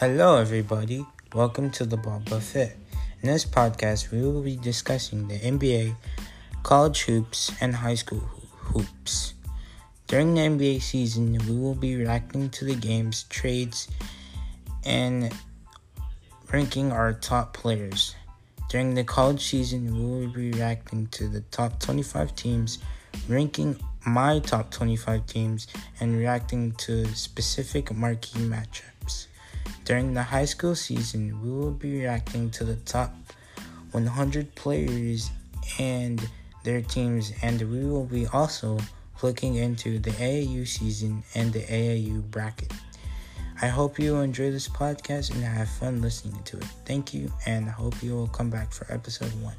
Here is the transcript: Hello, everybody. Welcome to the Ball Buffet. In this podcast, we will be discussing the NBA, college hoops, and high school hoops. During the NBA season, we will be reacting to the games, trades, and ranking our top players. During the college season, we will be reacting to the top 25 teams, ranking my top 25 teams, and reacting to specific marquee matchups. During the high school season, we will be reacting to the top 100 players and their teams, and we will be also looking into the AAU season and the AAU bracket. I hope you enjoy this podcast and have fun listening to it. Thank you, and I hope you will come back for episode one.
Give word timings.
Hello, 0.00 0.38
everybody. 0.38 1.04
Welcome 1.34 1.70
to 1.72 1.84
the 1.84 1.98
Ball 1.98 2.22
Buffet. 2.24 2.72
In 3.20 3.28
this 3.28 3.44
podcast, 3.44 4.10
we 4.10 4.22
will 4.22 4.40
be 4.40 4.56
discussing 4.56 5.28
the 5.28 5.38
NBA, 5.38 5.94
college 6.62 7.02
hoops, 7.02 7.52
and 7.60 7.74
high 7.74 7.96
school 7.96 8.24
hoops. 8.72 9.34
During 10.06 10.32
the 10.32 10.40
NBA 10.40 10.80
season, 10.80 11.36
we 11.46 11.54
will 11.54 11.74
be 11.74 11.96
reacting 11.96 12.48
to 12.48 12.64
the 12.64 12.76
games, 12.76 13.24
trades, 13.24 13.88
and 14.86 15.34
ranking 16.50 16.92
our 16.92 17.12
top 17.12 17.52
players. 17.52 18.16
During 18.70 18.94
the 18.94 19.04
college 19.04 19.44
season, 19.44 19.84
we 19.94 20.02
will 20.02 20.32
be 20.32 20.52
reacting 20.52 21.08
to 21.08 21.28
the 21.28 21.42
top 21.50 21.78
25 21.78 22.34
teams, 22.34 22.78
ranking 23.28 23.76
my 24.06 24.38
top 24.38 24.70
25 24.70 25.26
teams, 25.26 25.66
and 26.00 26.16
reacting 26.16 26.72
to 26.88 27.04
specific 27.08 27.94
marquee 27.94 28.40
matchups. 28.40 29.26
During 29.90 30.14
the 30.14 30.22
high 30.22 30.44
school 30.44 30.76
season, 30.76 31.42
we 31.42 31.50
will 31.50 31.72
be 31.72 31.98
reacting 31.98 32.48
to 32.52 32.62
the 32.62 32.76
top 32.76 33.12
100 33.90 34.54
players 34.54 35.32
and 35.80 36.30
their 36.62 36.80
teams, 36.80 37.32
and 37.42 37.60
we 37.62 37.84
will 37.84 38.04
be 38.04 38.24
also 38.28 38.78
looking 39.20 39.56
into 39.56 39.98
the 39.98 40.12
AAU 40.12 40.64
season 40.68 41.24
and 41.34 41.52
the 41.52 41.64
AAU 41.64 42.22
bracket. 42.30 42.72
I 43.60 43.66
hope 43.66 43.98
you 43.98 44.14
enjoy 44.18 44.52
this 44.52 44.68
podcast 44.68 45.34
and 45.34 45.42
have 45.42 45.68
fun 45.68 46.00
listening 46.00 46.40
to 46.44 46.58
it. 46.58 46.66
Thank 46.86 47.12
you, 47.12 47.32
and 47.44 47.68
I 47.68 47.72
hope 47.72 48.00
you 48.00 48.14
will 48.14 48.28
come 48.28 48.48
back 48.48 48.72
for 48.72 48.86
episode 48.92 49.32
one. 49.42 49.56